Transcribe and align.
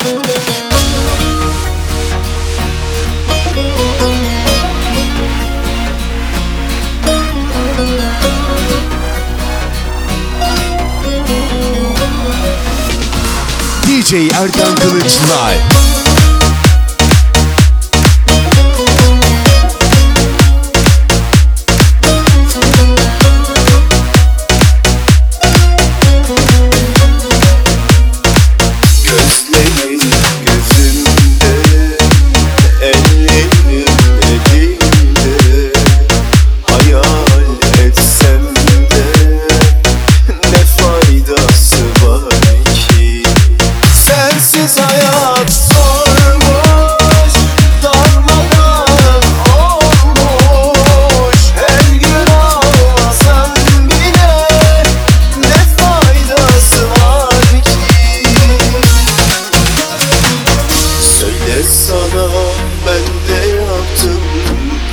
DJ 0.00 0.06
Erdem 14.14 14.74
Kılıç 14.74 15.04
Live. 15.04 15.99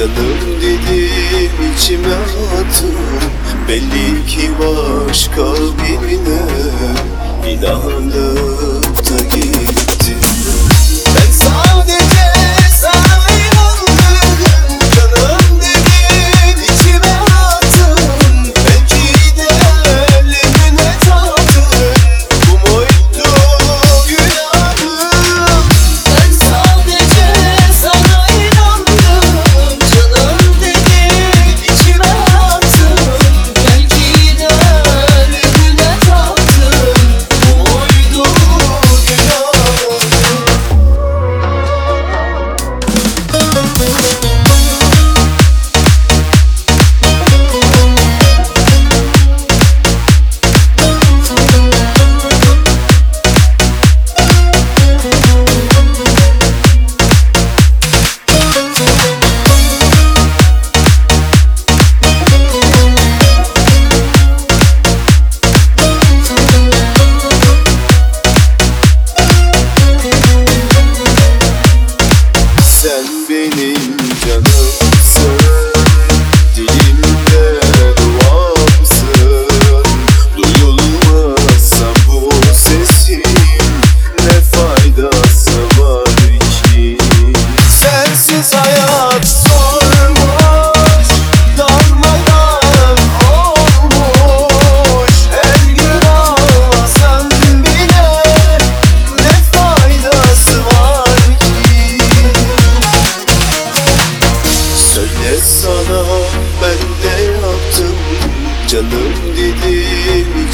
Canım 0.00 0.60
dedim 0.62 1.50
içime 1.76 2.14
attım 2.14 2.94
Belli 3.68 4.26
ki 4.26 4.50
başka 4.58 5.42
birine 5.52 6.40
İnandım. 7.52 8.69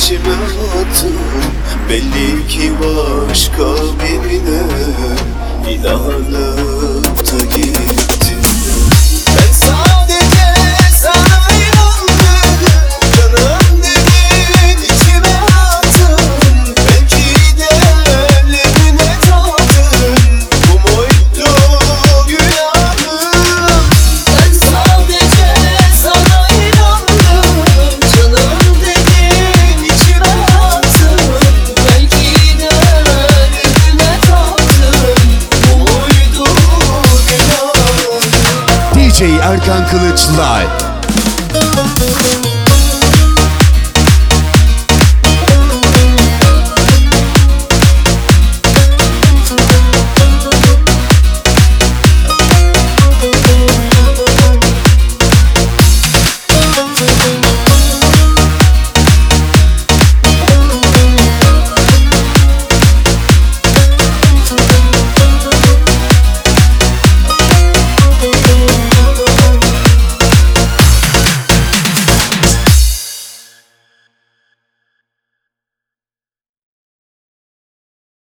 içime 0.06 0.34
attın. 0.81 1.15
Belli 1.91 2.49
ki 2.49 2.72
başka 2.81 3.65
birine 4.00 4.62
İnanıp 5.71 7.25
Erkan 39.34 39.87
Kılıç 39.87 40.28
Live. 40.28 40.87